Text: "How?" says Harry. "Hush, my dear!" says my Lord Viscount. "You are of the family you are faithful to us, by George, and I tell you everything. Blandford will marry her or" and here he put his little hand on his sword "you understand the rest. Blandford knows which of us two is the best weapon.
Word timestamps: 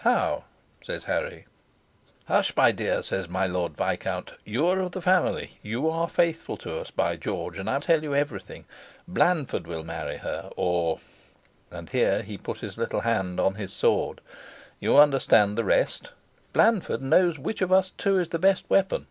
"How?" 0.00 0.44
says 0.84 1.04
Harry. 1.04 1.46
"Hush, 2.26 2.54
my 2.54 2.72
dear!" 2.72 3.02
says 3.02 3.26
my 3.26 3.46
Lord 3.46 3.74
Viscount. 3.74 4.34
"You 4.44 4.66
are 4.66 4.80
of 4.80 4.92
the 4.92 5.00
family 5.00 5.58
you 5.62 5.88
are 5.88 6.06
faithful 6.10 6.58
to 6.58 6.78
us, 6.78 6.90
by 6.90 7.16
George, 7.16 7.56
and 7.56 7.70
I 7.70 7.78
tell 7.80 8.02
you 8.02 8.14
everything. 8.14 8.66
Blandford 9.08 9.66
will 9.66 9.84
marry 9.84 10.18
her 10.18 10.50
or" 10.58 10.98
and 11.70 11.88
here 11.88 12.20
he 12.20 12.36
put 12.36 12.58
his 12.58 12.76
little 12.76 13.00
hand 13.00 13.40
on 13.40 13.54
his 13.54 13.72
sword 13.72 14.20
"you 14.78 14.98
understand 14.98 15.56
the 15.56 15.64
rest. 15.64 16.12
Blandford 16.52 17.00
knows 17.00 17.38
which 17.38 17.62
of 17.62 17.72
us 17.72 17.92
two 17.96 18.18
is 18.18 18.28
the 18.28 18.38
best 18.38 18.68
weapon. 18.68 19.06